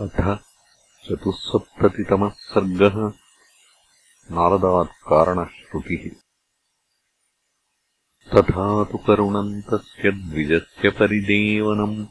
[0.00, 0.38] अथ
[1.08, 2.94] चतुःसप्ततितमः सर्गः
[4.34, 6.10] नारदात्कारणश्रुतिः।
[8.34, 12.06] तथा तु करुणम् तस्य द्विजस्य परिदेवनम्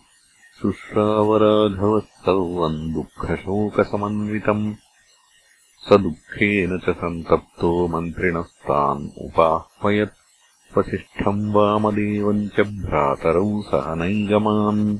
[0.62, 4.76] शुश्रावराघवः सर्वम् दुःखशोकसमन्वितम्।
[5.90, 15.00] स दुःखेन च सन्तप्तो मन्त्रिणस्तान् उपाह्वयत्। वसिष्ठम् वामदेवम् च भ्रातरौ सह नैगमान्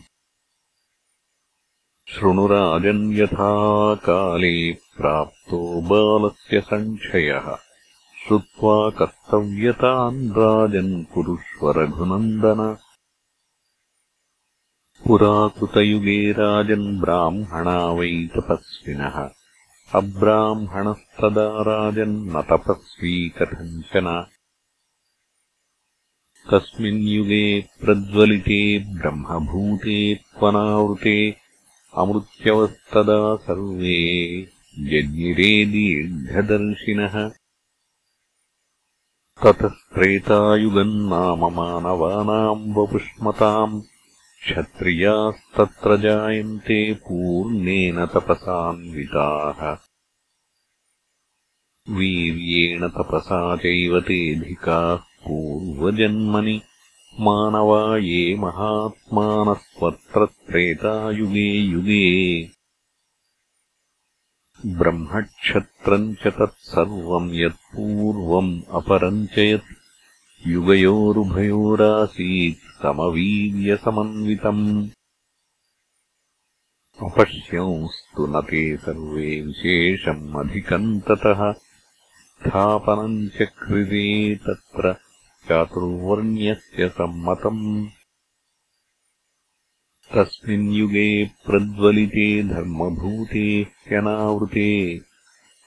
[2.07, 7.55] शृणुराजन् यथा काले प्राप्तो बालस्य सङ्क्षयः
[8.27, 12.77] श्रुत्वा कर्तव्यतान् राजन् कुरुष्व रघुनन्दन।
[15.07, 19.40] पुराकृतयुगे राजन् ब्राह्मणा वै तपस्विनः
[19.99, 24.07] अब्राह्मणस्तदा राजन्न तपस्वी कथञ्चन
[26.51, 27.45] तस्मिन् युगे
[27.81, 31.35] प्रज्वलिते ब्रह्मभूते त्वनावृते
[31.97, 33.99] अमृत्यवस्तदा सर्वे
[34.79, 37.15] जज्ञिरे दीर्घदर्शिनः।
[39.43, 43.81] ततस्त्रेतायुगम् नाम मानवानाम् वपुष्मताम्
[44.43, 49.90] क्षत्रियास्तत्र जायन्ते पूर्णेन तपसान्विताः
[51.89, 56.61] वीर्येण तपसा चैव तेऽधिकाः पूर्वजन्मनि।
[57.19, 62.49] मानवा ये महात्मानस्त्वत्र त्रेतायुगे युगे।
[64.65, 74.89] ब्रह्मक्षत्रम् च तत्सर्वम् यत्पूर्वम् अपरम् च यत् युगयोरुभयोरासीत् समवीर्यसमन्वितम्।
[77.01, 81.53] अपश्यंस्तु न ते सर्वे विशेषम् अधिकम् ततः
[82.41, 84.95] स्थापनम् चक्रिरे तत्र
[85.49, 87.87] चातुर्वर्ण्यस्य सम्मतम्।
[90.13, 95.01] तस्मिन् युगे प्रज्वलिते धर्मभूते ह्यनावृते।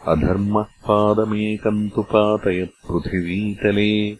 [0.09, 4.19] अधर्मः पादमेकम् तु पातयत्पृथिवीतले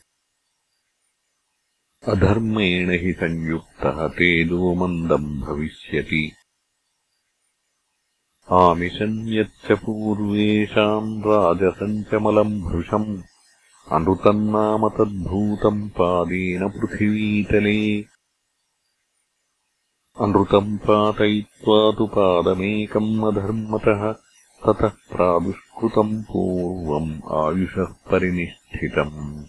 [2.09, 6.33] अधर्मेण हि संयुक्तः तेजो मन्दम् भविष्यति
[8.53, 13.23] आमिषम् यच्च पूर्वेषाम् राजसम् च मलम् भृशम्।
[13.93, 18.03] अनृतम् नाम तद्भूतम् पादेन पृथिवीतले।
[20.21, 24.13] अनृतम् पातयित्वा तु पादमेकम् अधर्मतः
[24.67, 29.45] ततः प्रादुष्कृतम् पूर्वम् आयुषः परिनिष्ठितम्।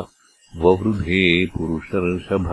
[0.62, 2.48] ववृधे पुरुषर्षभ।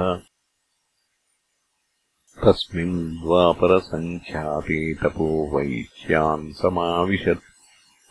[2.44, 7.47] तस्मिन् द्वापरसङ्ख्याते तपो वैश्यान् समाविशत्